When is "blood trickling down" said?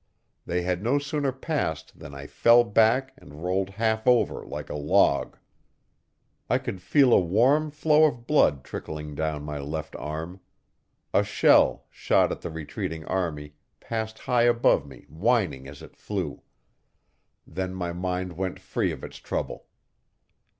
8.25-9.43